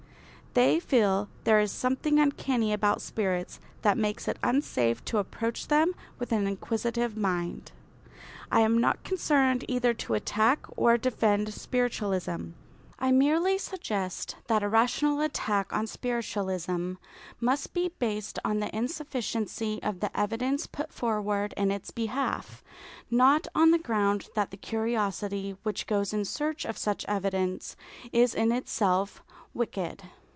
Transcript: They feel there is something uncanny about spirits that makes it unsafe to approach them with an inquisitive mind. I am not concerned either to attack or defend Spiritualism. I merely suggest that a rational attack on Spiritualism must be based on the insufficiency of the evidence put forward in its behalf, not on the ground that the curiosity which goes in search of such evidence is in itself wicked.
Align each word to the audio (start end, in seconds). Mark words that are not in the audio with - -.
They 0.53 0.81
feel 0.81 1.29
there 1.45 1.61
is 1.61 1.71
something 1.71 2.19
uncanny 2.19 2.73
about 2.73 3.01
spirits 3.01 3.61
that 3.83 3.97
makes 3.97 4.27
it 4.27 4.37
unsafe 4.43 5.01
to 5.05 5.17
approach 5.17 5.69
them 5.69 5.95
with 6.19 6.33
an 6.33 6.45
inquisitive 6.45 7.15
mind. 7.15 7.71
I 8.51 8.59
am 8.59 8.77
not 8.77 9.01
concerned 9.05 9.63
either 9.69 9.93
to 9.93 10.13
attack 10.13 10.65
or 10.75 10.97
defend 10.97 11.53
Spiritualism. 11.53 12.49
I 12.99 13.13
merely 13.13 13.57
suggest 13.57 14.35
that 14.47 14.61
a 14.61 14.67
rational 14.67 15.21
attack 15.21 15.71
on 15.71 15.87
Spiritualism 15.87 16.95
must 17.39 17.73
be 17.73 17.93
based 17.97 18.37
on 18.43 18.59
the 18.59 18.75
insufficiency 18.75 19.81
of 19.81 20.01
the 20.01 20.11
evidence 20.19 20.67
put 20.67 20.91
forward 20.91 21.53
in 21.55 21.71
its 21.71 21.91
behalf, 21.91 22.61
not 23.09 23.47
on 23.55 23.71
the 23.71 23.79
ground 23.79 24.27
that 24.35 24.51
the 24.51 24.57
curiosity 24.57 25.55
which 25.63 25.87
goes 25.87 26.11
in 26.11 26.25
search 26.25 26.65
of 26.65 26.77
such 26.77 27.05
evidence 27.07 27.77
is 28.11 28.35
in 28.35 28.51
itself 28.51 29.23
wicked. 29.53 30.03